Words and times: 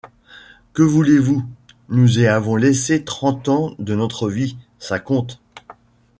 Que 0.73 0.81
voulez-vous? 0.81 1.45
nous 1.89 2.17
y 2.17 2.25
avons 2.25 2.55
laissé 2.55 3.05
trente 3.05 3.49
ans 3.49 3.75
de 3.77 3.93
notre 3.93 4.31
vie, 4.31 4.57
ça 4.79 4.99
compte! 4.99 5.39